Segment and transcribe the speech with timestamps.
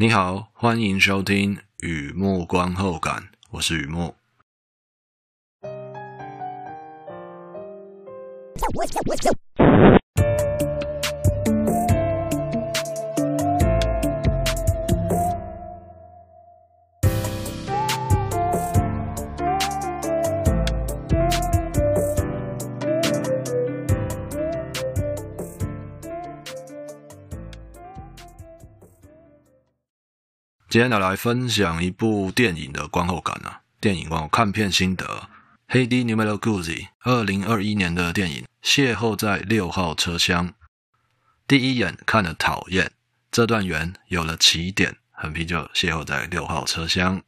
[0.00, 4.14] 你好，欢迎收听雨墨观后感，我是雨墨。
[30.70, 35.30] 今天要来分享一部电影的观后感啊，电影观后看片心得。
[35.66, 40.48] Heidi Numero Così，二零二一年的电影《邂逅在六号车厢》。
[41.46, 42.92] 第一眼看了讨厌，
[43.30, 47.22] 这段缘有了起点，很皮就邂逅在六号车厢。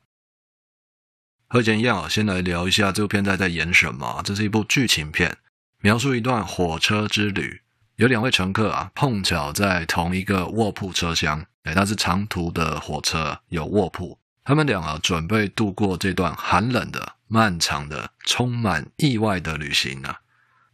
[1.49, 4.21] 和以前一样啊，先来聊一下这部片在在演什么。
[4.23, 5.39] 这是一部剧情片，
[5.79, 7.63] 描述一段火车之旅。
[8.01, 11.45] 有两位乘客啊，碰巧在同一个卧铺车厢。
[11.65, 14.19] 哎，那是长途的火车，有卧铺。
[14.43, 20.17] 他们俩啊，准备度过这段寒冷的、漫长的、充满意外的旅行啊。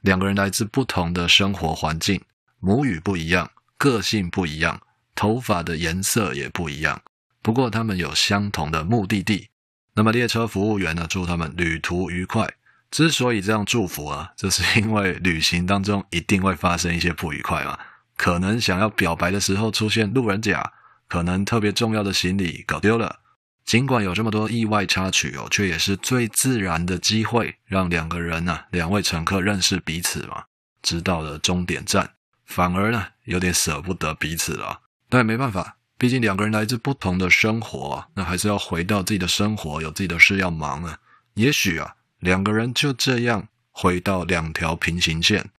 [0.02, 2.22] 两个人来自不同的生活环境，
[2.60, 4.80] 母语不一样，个性不一样，
[5.16, 7.02] 头发的颜色也不一样。
[7.42, 9.48] 不过他们有相同的目的地。
[9.94, 12.48] 那么列车服务员呢，祝他们旅途愉快。
[12.90, 17.78] 之所以这样祝福啊， 这是因为旅行当中一定会发生一些不愉快嘛。
[18.16, 20.72] 可能想要表白的时候出现路人甲，
[21.08, 23.20] 可能特别重要的行李搞丢了。
[23.64, 30.44] 尽管有这么多意外插曲哦，却也是最自然的机会，让两个人呢，两位乘客认识彼此嘛。
[30.80, 32.12] 直到了终点站，
[32.44, 34.82] 反而呢有点舍不得彼此了。
[35.08, 40.98] 但也没办法，毕竟两个人来自不同的生活，那还是要回到自己的生活，有自己的事要忙啊。
[41.34, 45.50] 也许啊，两个人就这样回到两条平行线。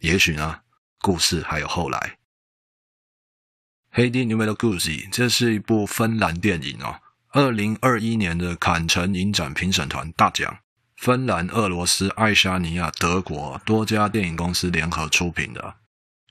[0.00, 0.60] 也许呢。
[1.02, 2.16] 故事还有后来。
[3.92, 6.96] Heidi Numero Così，这是一部芬兰电影哦。
[7.28, 10.58] 二零二一年的坎城影展评审团大奖，
[10.96, 15.76] 芬兰、俄罗斯、爱沙尼亚、德国多家电影公司联合出品的。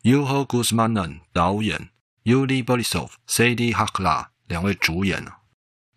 [0.03, 1.90] Juho Kuosmanen 导演
[2.25, 5.25] ，Yuli Borisov、Sadi Hakla 两位主演。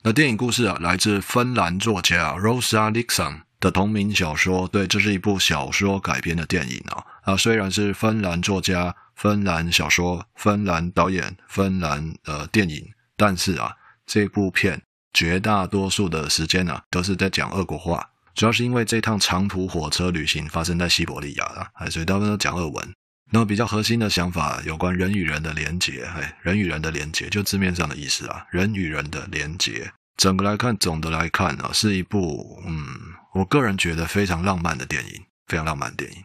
[0.02, 7.04] 那电影故事啊，来自芬兰作家 Rosa Liksom 的同名小说，对，这是一部小说改编的电影啊。
[7.22, 13.72] 啊，虽然是芬兰作家、芬兰小说、芬兰导演、芬兰呃电影，但是啊，
[14.06, 14.82] 这部片
[15.12, 21.44] 绝大多数的时间啊，都是在讲俄国话，主要是因为这趟长途火车旅行发生在西伯利亚
[21.74, 22.94] 啊，所以大部分都讲俄文。
[23.30, 29.92] 那么比较核心的想法，有关人与人的连结，哎，人与人的连结，就字面上的意思啊，人与人的连结。
[30.18, 36.24] 整个来看，总的来看啊，是一部嗯，我个人觉得非常浪漫的电影，非常浪漫的电影。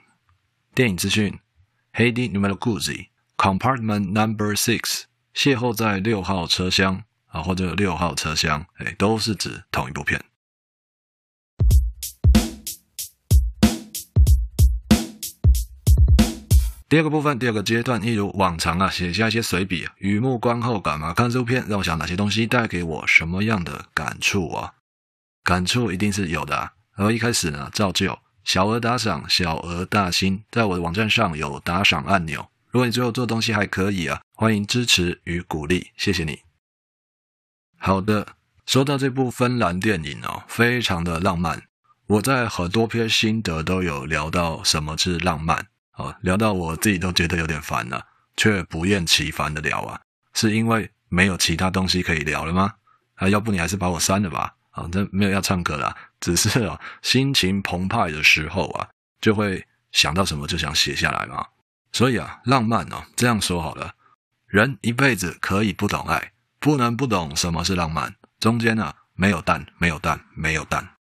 [0.74, 1.38] 电影资讯
[1.94, 5.04] ，Hedy Numergoozy，compartment Number Six，
[5.36, 10.20] 邂逅在六号车厢啊，或者六号车厢，哎，都是指同一部片。
[16.94, 21.12] 第二个部分，第二个阶段，一如往常啊，写下一些随笔，雨幕观后感嘛。
[21.12, 24.74] 看这部片，让我想哪些东西带给我什么样的感触啊？
[25.44, 26.72] 感触一定是有的啊。
[26.96, 32.48] 然后一开始呢，照旧，小额打赏，小额大心，在我的网站上有打赏按钮。
[32.70, 36.42] 如果你最后做东西还可以啊，欢迎支持与鼓励，谢谢你。
[37.80, 38.28] 好的，
[38.68, 41.64] 说到这部芬兰电影哦，非常的浪漫。
[42.06, 45.66] 我在很多篇心得都有聊到什么是浪漫。
[45.96, 48.06] 哦，聊到我自己都觉得有点烦了，
[48.36, 50.02] 却不厌其烦的聊啊，
[50.34, 52.74] 是因为没有其他东西可以聊了吗？
[53.16, 54.56] 啊，要不你还是把我删了吧。
[54.72, 58.90] 啊，这没有要唱歌啦，只是啊，心情澎湃的时候啊，
[59.22, 61.46] 就会想到什么就想写下来嘛。
[61.92, 63.94] 所以啊，浪漫哦，这样说好了，
[64.48, 68.16] 人一辈子可以不懂爱，不能不懂什么是浪漫。
[68.40, 70.93] 中间呢，没有蛋，没有蛋，没有蛋。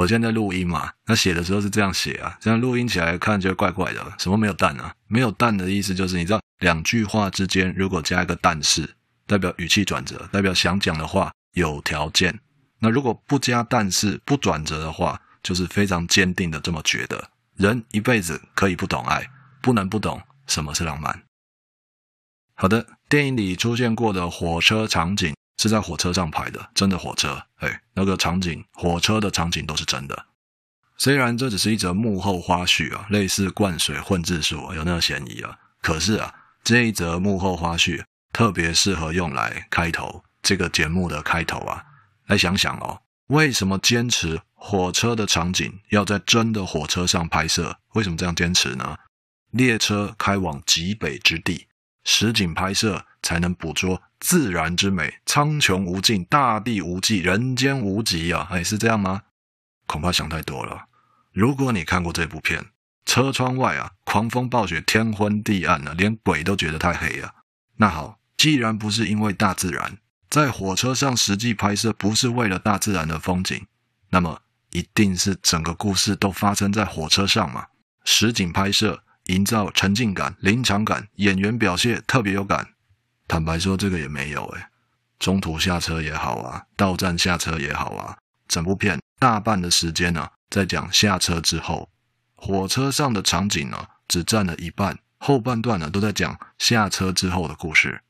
[0.00, 4.02] 我现在录音嘛，那写的时候是这样写啊，这样录音起来看就怪怪的。
[4.18, 4.94] 什么没有但啊？
[5.06, 8.94] 没有但的意思就是，你知道两句话之间如果加一个但是，
[9.26, 12.40] 代表语气转折，代表想讲的话有条件。
[12.78, 17.28] 那如果不加但是，不转折的话，就是非常坚定的这么觉得。
[17.56, 19.28] 人一辈子可以不懂爱，
[19.60, 21.24] 不能不懂什么是浪漫。
[22.54, 25.34] 好的，电影里出现过的火车场景。
[25.60, 30.24] 是在火车上拍的，真的火车，哎，那个场景，火车的场景都是真的。
[30.96, 36.34] 虽然这只是一则幕后花絮啊，类似灌水混字数有那个嫌疑啊，可是啊，
[36.64, 38.02] 这一则幕后花絮
[38.32, 41.84] 特别适合用来开头这个节目的开头啊。
[42.28, 47.76] 来想想哦，为什么坚持火车的场景要在真的火车上拍摄？
[47.92, 48.96] 为什么这样坚持呢？
[49.50, 51.66] 列车开往极北之地，
[52.04, 58.46] 实景拍摄才能捕捉自然之美，苍穹无尽，大地无际，人间无极啊！
[58.50, 59.22] 哎，是这样吗？
[59.86, 60.84] 恐怕想太多了。
[61.32, 62.66] 如果你看过这部片，
[63.06, 67.32] 车窗外啊，狂风暴雪，天昏地暗啊，连鬼都觉得太黑啊。
[67.78, 69.96] 那好，既然不是因为大自然，
[70.28, 73.66] 在火车上实际拍摄不是为了大自然的风景，
[74.10, 77.66] 那么一定是整个故事都发生在火车上嘛？
[78.04, 82.74] 实景拍摄，营造沉浸感、临场感，演员表现特别有感。
[83.30, 84.66] 坦白说，这个也没有诶，
[85.20, 88.18] 中途下车也好啊，到站下车也好啊，
[88.48, 91.88] 整部片大半的时间呢、啊，在讲下车之后。
[92.34, 98.02] 火车上的场景呢，只占了一半，后半段呢都在讲下车之后的故事。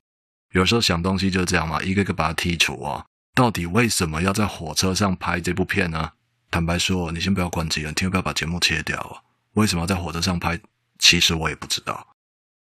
[0.53, 3.05] 有时候想东西就是这样嘛，一个一个把它剔除啊。
[3.35, 6.13] 到底为什么要在火车上拍这部片呢？
[6.51, 9.21] 坦白说，你先不要关机了，你千万不要把节目切掉啊。
[9.53, 10.59] 为什么要在火车上拍？
[10.99, 12.07] 其实我也不知道。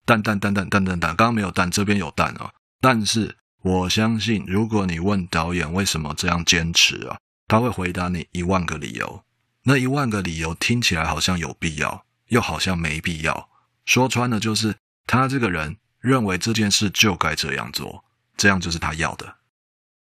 [0.07, 2.51] 但但但但但但但，刚刚没有但，这边有但啊。
[2.81, 7.19] 但是我相信，如果你问导演为什么这样坚持啊，
[7.49, 9.23] 他会回答你一万个理由。
[9.65, 13.49] 那一万个理由听起来好像有必要，又好像没必要。
[13.85, 14.77] 说穿了就是
[15.07, 18.05] 他这个人认为这件事就该这样做，
[18.37, 19.37] 这样就是他要的。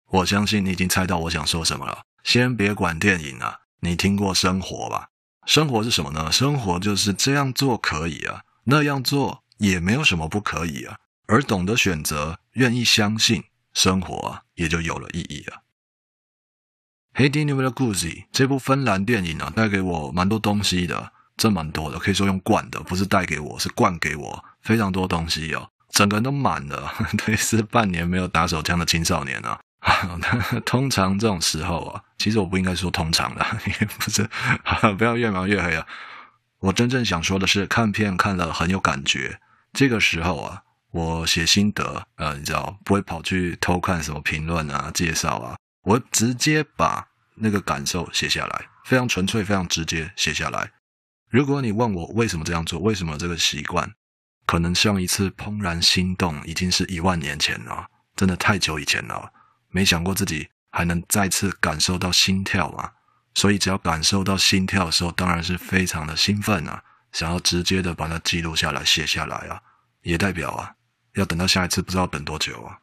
[0.08, 2.02] 我相信你已经猜到我想说什么了。
[2.22, 5.08] 先别管电影啊，你听过生活吧？
[5.46, 6.30] 生活是什么呢？
[6.30, 10.98] 生活就是这样做可以啊，那样做也没有什么不可以啊。
[11.26, 13.44] 而懂得选择，愿意相信，
[13.74, 15.58] 生活啊也就有了意义啊。
[17.18, 26.92] 《黑迪尼维的故事》这部芬兰电影啊，带给我蛮多东西的，这蛮多的，可以说用灌的，不是带给我，是灌给我非常多东西哦，整个人都满了。
[27.24, 29.58] 对，是半年没有打手枪的青少年啊。
[30.66, 33.46] 通常这种时候啊，其实我不应该说通常的，
[33.80, 34.28] 也不是，
[34.98, 35.86] 不要越描越黑啊。
[36.58, 39.40] 我真正想说的是，看片看了很有感觉。
[39.76, 45.54] 这个时候啊，我写心得，呃，你知道，不会跑去偷看什么评论啊、介绍啊。
[45.82, 50.72] 我直接把那个感受写下来，非常纯粹，非常直接写下来。
[51.28, 53.92] 如果你问我为什么这样做，为什么这个习惯，
[54.46, 57.86] 可能上一次怦然心动已经是一万年前了，
[58.16, 59.30] 真的太久以前了，
[59.68, 62.92] 没想过自己还能再次感受到心跳嘛。
[63.34, 66.82] 所以只要感受到心跳的时候，当然是非常的兴奋啊，
[67.12, 69.60] 想要直接的把它记录下来，写下来啊，
[70.06, 70.76] 也代表啊，
[71.14, 72.78] 要等到下一次不知道等多久啊，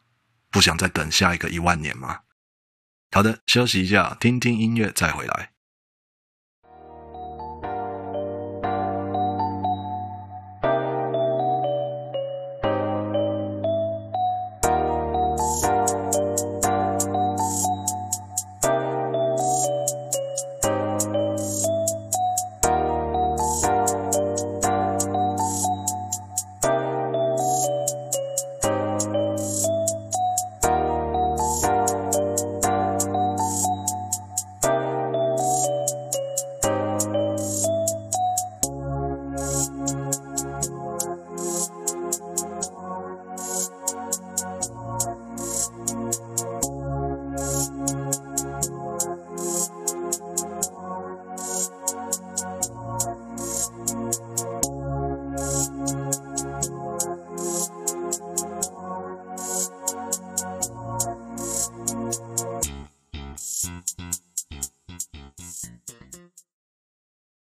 [0.51, 2.19] 不想再等下一个一万年吗。
[3.11, 5.52] 好的，休息一下，听听音乐，再回来。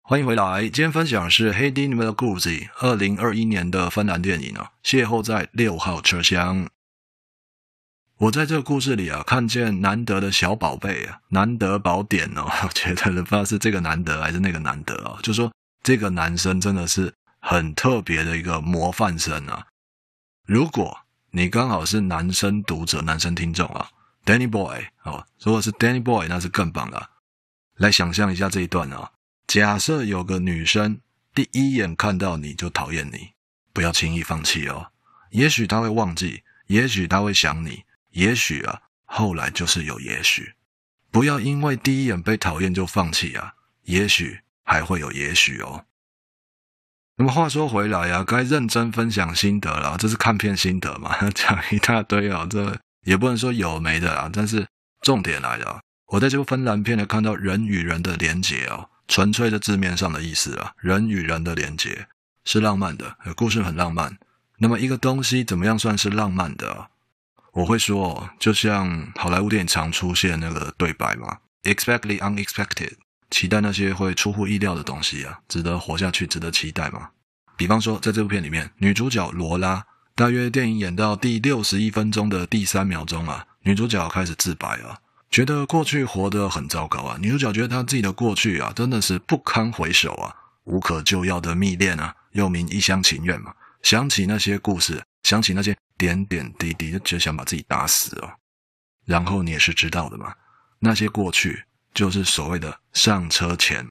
[0.10, 2.50] 欢迎回来，今天分享的是《黑迪尼的故事》，
[2.80, 6.68] 二零二一年的芬兰电影啊，邂逅在六号车厢。
[8.18, 19.68] 我在这个故事里啊，看见难得的小宝贝啊，难得宝典哦， 我觉得不知道是这个难得还是那个难得啊，就说这个男生真的是很特别的一个模范生啊。
[20.48, 23.88] 如果你刚好是男生读者、男生听众啊
[24.26, 27.12] ，Danny Boy 哦，如果是 Danny Boy，那是更棒了。
[27.76, 29.12] 来想象一下这一段啊。
[29.50, 31.00] 假设有个女生
[31.34, 33.32] 第一眼看到你就讨厌你，
[33.74, 34.92] 不要轻易放弃哦。
[35.32, 40.54] 也许她会忘记，也许她会想你，也许啊，后来就是有也许。
[41.10, 45.86] 不要因为第一眼被讨厌就放弃啊，也许还会有也许哦。
[47.16, 54.68] 那么话说回来呀、啊，该认真分享心得了，这是看片心得嘛， 讲一大堆哦，这也不能说有没的啊，但是
[55.02, 58.89] 重点来了，我在这部芬兰片里看到人与人的连结哦。
[59.10, 62.08] 纯粹的字面上的意思啊，人与人的连结
[62.46, 64.20] 是浪漫的，故事很浪漫。
[64.60, 66.90] 那么一个东西怎么样算是浪漫的？
[67.54, 72.94] 我会说，就像好莱坞电影常出现那个对白嘛，expect the unexpected，
[73.32, 77.10] 期待那些会出乎意料的东西啊，值得活下去，值得期待嘛。
[77.58, 85.00] 比方说，在这部片里面，女主角罗拉大约电影演到第六十一分钟的第三秒钟啊，女主角开始自白啊，
[85.30, 87.18] 觉得过去活得很糟糕啊。
[87.20, 93.54] 女主角觉得她自己的过去啊，真的是不堪回首啊，无可救药的蜜恋啊，又名一厢情愿嘛。
[93.84, 98.30] 想起那些故事，想起那些点点滴滴，就想把自己打死哦。
[99.06, 100.34] 然后你也是知道的嘛，
[100.80, 103.88] 那些过去就是所谓的上车前，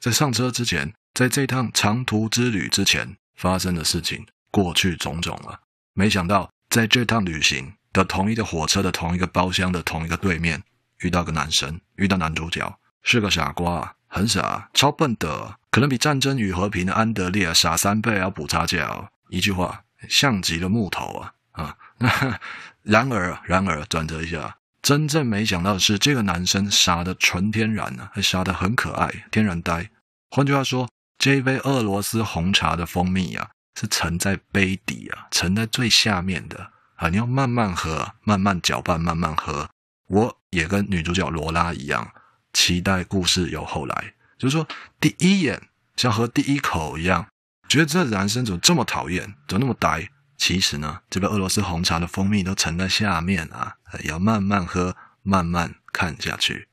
[0.00, 5.60] 在上车之前，在这趟长途之旅之前发生的事情，过去种种了。
[5.94, 10.62] 没想到在这趟旅行的同一个火车的同一个包厢的同一个对面，
[11.02, 19.08] 遇到个男生，遇到男主角，是个傻瓜，很傻，超笨的，可能比《战争与和平》的安德烈傻三倍，要补差价哦。
[19.28, 21.76] 一句话，像极了木头啊啊！
[22.82, 24.56] 然而，然而，转折一下。
[24.82, 29.88] 真正没想到的是，这个男生傻的纯天然呢、啊，还傻的很可爱，天然呆。
[30.30, 39.70] 换句话说，这一杯俄罗斯红茶的蜂蜜啊，是沉在杯底啊，沉在最下面的啊，你要慢慢喝，慢慢搅拌，慢慢喝。
[40.08, 42.12] 我也跟女主角罗拉一样，
[42.52, 44.14] 期待故事有后来。
[44.38, 44.66] 就是说，
[45.00, 45.60] 第一眼
[45.96, 47.26] 像喝第一口一样，
[47.68, 50.08] 觉得这男生怎么这么讨厌，怎么那么呆？
[50.36, 56.68] 其实呢，这个俄罗斯红茶的蜂蜜都沉在下面啊，要慢慢喝，慢慢看下去。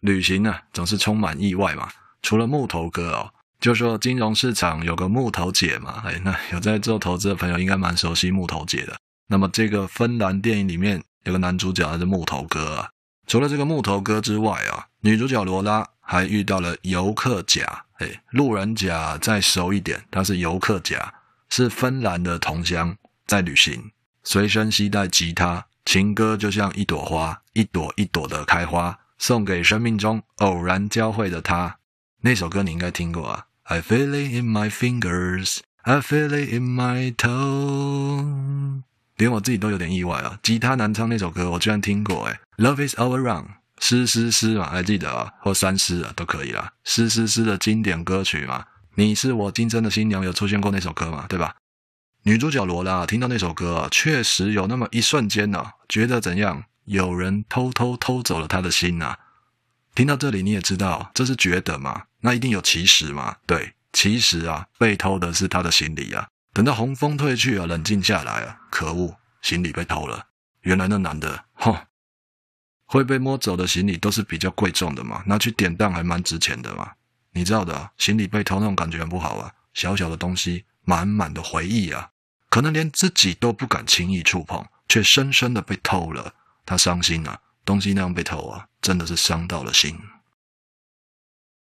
[0.00, 1.90] 旅行呢，总是充满意外嘛。
[2.22, 8.98] 除了木头哥哦，就说金融市场有个木头姐嘛，哎，那有在做投资的朋友应该蛮熟悉木头姐的。
[9.26, 12.88] 那么这个芬兰电影里面有个男主角还是木头哥啊。
[13.26, 21.14] 除了这个木头哥之外啊，女主角罗拉还遇到了游客甲，哎，路人甲再熟一点，他是游客甲。
[21.50, 23.92] 是芬兰的同乡，在旅行，
[24.24, 31.76] 随身携带吉他，情歌就像一朵花，一朵一朵的开花，送给生命中偶然交汇的他。
[32.22, 38.82] 那首歌你应该听过啊，I feel it in my fingers, I feel it in my toe。
[39.16, 43.46] 连我自己都有点意外啊，吉他男唱那首歌，我居然听过诶 Love is all around，
[43.78, 48.64] 诗诗诗嘛，还记得啊，或三诗啊都可以啦，诗诗诗的经典歌曲嘛。
[48.96, 51.26] 你是我今生的新娘，有出现过那首歌吗？
[51.28, 51.56] 对吧？
[52.22, 56.64] 女主角罗拉听到那首歌啊，确实有那么一瞬间呢、啊，觉得怎样？
[56.86, 59.18] 有人偷偷偷走了她的心呐、啊！
[59.94, 62.02] 听到这里，你也知道这是觉得嘛？
[62.20, 63.36] 那一定有其实嘛？
[63.46, 66.28] 对，其实啊，被偷的是她的行李啊。
[66.54, 70.28] 等到洪峰退去啊，冷静下来啊，可恶，行李被偷了。
[70.60, 71.76] 原来那男的，哼，
[72.86, 76.92] 会被摸走的行李都是比较贵重的嘛，拿去典当还蛮值钱的嘛。
[77.32, 79.52] 你知道的，行李被偷那种感觉很不好啊。
[79.74, 82.10] 小小的东西，满满的回忆啊，
[82.48, 86.34] 可能连自己都不敢轻易触碰，却深深的被偷了。
[86.64, 89.98] 他伤心啊，东西那样被偷啊，真的是伤到了心。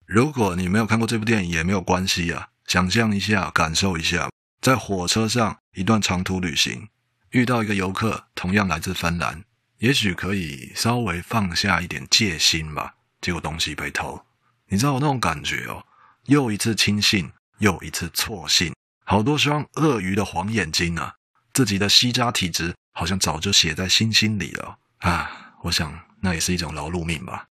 [0.06, 4.30] 如果你没有看过这部电影也没有关系啊，想象一下，感受一下，
[4.62, 6.88] 在火车上一段长途旅行，
[7.32, 9.44] 遇到一个游客，同样来自芬兰，
[9.80, 12.94] 也许可以稍微放下一点戒心吧。
[13.20, 14.24] 结果东西被偷。
[14.68, 15.84] 你知道我那种感觉哦，
[16.26, 21.16] 又一次轻信，又一次错信，好多双鳄鱼的黄眼睛啊！
[21.54, 25.56] 自己的吸渣体质好像早就写在心心里了啊！
[25.64, 27.48] 我想那也是一种劳碌命吧。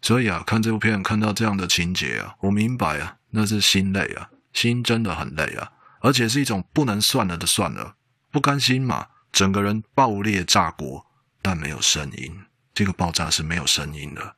[0.00, 7.94] 所以啊，看这部片看到这样的情节啊，我明白啊，那是心累啊，心真的很累啊，而且是一种不能算了的算了，
[8.30, 11.06] 不甘心嘛，整个人爆裂炸锅，
[11.40, 14.36] 但没有声音，这个爆炸是没有声音的。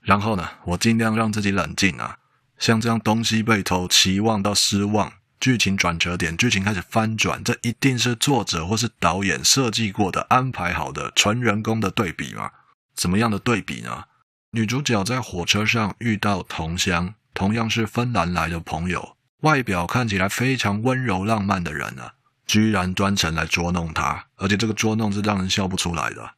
[0.00, 2.18] 然后呢，我尽量让自己冷静啊。
[2.58, 12.50] 像这样东西被偷，期望到失望，剧情转折点，剧情开始翻转，这一定是作者或是导演设计过的、安排好的纯人工的对比嘛？
[12.94, 14.04] 怎么样的对比呢？
[14.52, 22.14] 女主角在火车上遇到同乡，同样是芬兰来的朋友，外表看起来非常温柔浪漫的人啊，
[22.46, 26.34] 居然专程来捉弄他，而且这个捉弄是让人笑不出来的。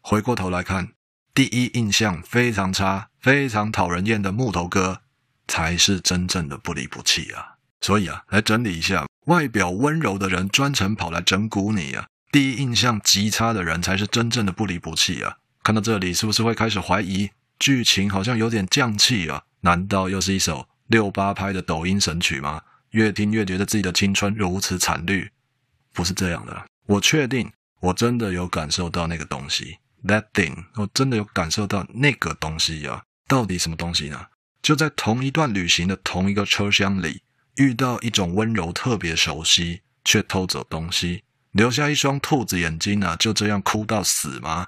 [0.00, 0.90] 回过头来看。
[1.34, 5.02] 第一印象非常差、非常讨人厌的木头哥，
[5.46, 7.54] 才是真正的不离不弃啊！
[7.80, 12.08] 所以啊，来整理一下，外表温柔的人专程跑来整蛊你啊！
[12.32, 15.36] 第一印象极差的人才是真正的不离不弃啊！
[15.62, 19.44] 看到这里，是不是会开始怀疑剧情好像有点降气啊？
[19.60, 22.60] 难道又是一首六八拍的抖音神曲吗？
[22.90, 25.30] 越听越觉得自己的青春如此惨绿？
[25.92, 29.78] 不是这样的，我确定，我真的有感受到那个东西。
[30.04, 34.26] That thing，我真的有感受到那个东西啊，到底什么东西呢？
[34.62, 37.22] 就在同一段旅行的同一个车厢里，
[37.56, 44.66] 遇到一种温柔特别熟悉，却偷走东西，留下一双兔子眼睛啊，就这样哭到死吗？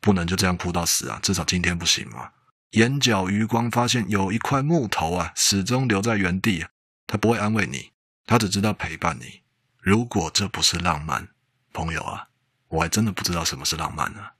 [0.00, 2.30] 不能就这样哭到死啊，至少今天不行嘛。
[2.72, 6.66] 眼角余光发现有一块木头啊，始终留在原地，
[7.06, 7.90] 他不会安慰你，
[8.24, 9.42] 他只知道陪伴你。
[9.78, 11.28] 如果这不是浪漫，
[11.74, 12.28] 朋友啊，
[12.68, 14.30] 我还真的不知道什么是浪漫呢。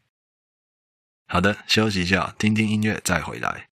[1.26, 3.68] 好的，休息一下，听听音乐再回来。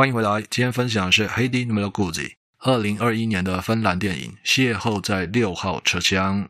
[0.00, 6.44] 欢迎回来，今天分享的是 Heidi Numero Guzzi 二零二一年的芬兰电影《邂逅在六号车厢》。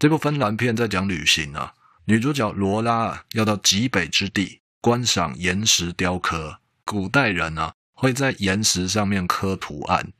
[0.00, 1.74] 这部芬兰片在讲旅行啊，
[2.06, 6.58] 女主角罗拉要到极北之地观赏岩石雕刻。
[6.84, 10.12] 古代人呢、啊、会在岩石上面刻图案，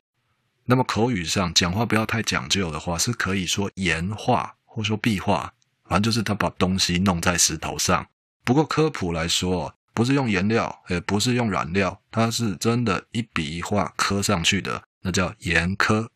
[0.67, 5.51] 那么口语上讲话不要太讲究的话，是可以说岩画或说壁画，
[5.83, 8.07] 反正就是他把东西弄在石头上。
[8.45, 9.75] 不过科普来说。
[9.99, 16.09] 不是用颜料，也不是用染料，它是真的一笔一画刻上去的，那叫岩刻。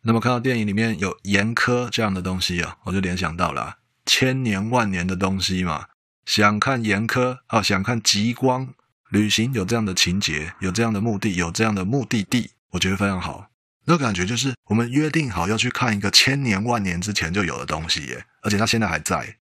[0.00, 5.88] 那么看到电影里面有岩刻这样的东西啊，我就联想到了千年万年的东西嘛。
[6.24, 8.72] 想看岩刻啊，想看极光，
[9.10, 13.50] 旅行有这样的情节，有这样的目的，有这样的目的地，我觉得非常好。
[13.84, 19.36] 那感觉就是我们约定好要去看一个千年万年之前就有的东西耶，而且它现在还在。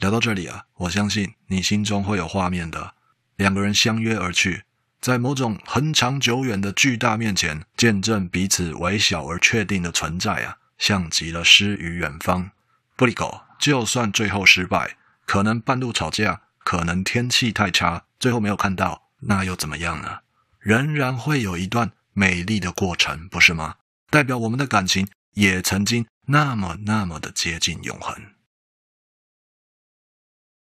[0.00, 2.94] 聊到这里啊，我相信你心中会有画面的。
[3.36, 4.64] 两个人相约而去，
[4.98, 12.50] 在某种恒长久远的巨大面前，见证彼此微小而确定的存在啊，像极了诗与远方。
[12.96, 20.20] 不离狗，就算最后失败，可能半路吵架，可能天气太差，最后没有看到，那又怎么样呢？
[20.58, 23.74] 仍然会有一段美丽的过程，不是吗？
[24.08, 28.16] 代表我们的感情也曾经那么那么的接近永恒。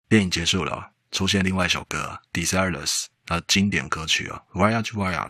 [0.07, 2.85] 电影结束了，出现另外一首歌《Desireless》
[3.27, 5.29] 那，经典歌曲啊，《Voyage Voyage》。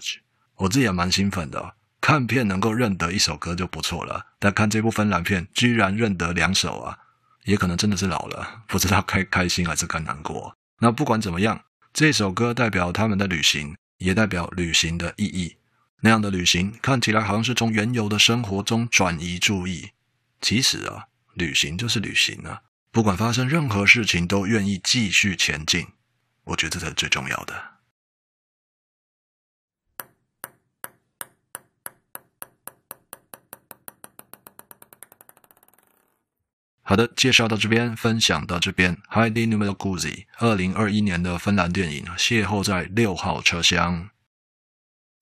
[0.55, 6.97] 我自己也蛮兴奋的，看片能够认得一首歌就不错了，但看这部芬兰片居然认得两首啊，
[7.45, 10.55] 也可能真的是老了，不知道该开心还是该难过。
[10.79, 15.55] 那不管怎么样，这首歌代表他们的旅行，也代表旅行的意义。
[16.01, 19.91] 那样的旅行看起来好像是从原有的生活中转移注意，
[20.41, 22.61] 其实啊，旅行就是旅行啊。
[22.95, 25.85] 不管发生任何事情，都愿意继续前进。
[26.45, 27.73] 我觉得这才是最重要的。
[36.83, 38.95] 好的，介绍到这边，分享到这边。
[39.09, 44.05] Heidi Numero Guzzi，二零二一年的芬兰电影《邂逅在六号车厢》。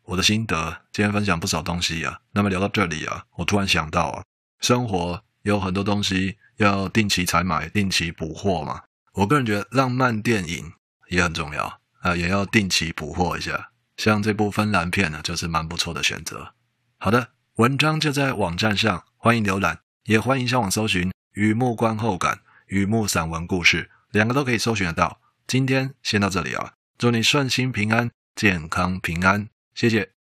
[0.04, 2.22] 我的心得，今天分享不少东西啊。
[2.34, 4.24] 那么聊到这里啊，我突然想到啊，
[4.60, 5.26] 生活。
[5.44, 8.84] 有很多东西要定期采买、定期补货嘛。
[9.14, 10.74] 我个人觉得浪漫电影
[11.10, 13.72] 也很重要啊，也要定期补货一下。
[13.98, 16.54] 像这部芬兰片呢，就是蛮不错的选择。
[16.98, 22.36] 好的，文章就在网站上，欢迎浏览，也欢迎上网搜寻《雨幕观后感》
[22.68, 25.20] 《雨幕散文故事》，两个都可以搜寻得到。
[25.46, 30.13] 今天先到这里啊，祝你顺心平安、健康平安，谢谢。